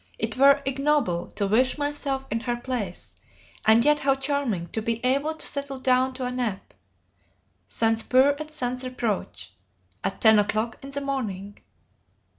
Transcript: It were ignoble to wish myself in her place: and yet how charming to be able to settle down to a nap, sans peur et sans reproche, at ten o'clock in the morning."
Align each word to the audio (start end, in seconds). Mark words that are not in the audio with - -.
It 0.17 0.35
were 0.35 0.63
ignoble 0.65 1.27
to 1.33 1.45
wish 1.45 1.77
myself 1.77 2.25
in 2.31 2.39
her 2.39 2.55
place: 2.55 3.15
and 3.67 3.85
yet 3.85 3.99
how 3.99 4.15
charming 4.15 4.65
to 4.69 4.81
be 4.81 4.99
able 5.05 5.35
to 5.35 5.45
settle 5.45 5.79
down 5.79 6.15
to 6.15 6.25
a 6.25 6.31
nap, 6.31 6.73
sans 7.67 8.01
peur 8.01 8.35
et 8.39 8.49
sans 8.49 8.83
reproche, 8.83 9.51
at 10.03 10.19
ten 10.19 10.39
o'clock 10.39 10.79
in 10.83 10.89
the 10.89 11.01
morning." 11.01 11.59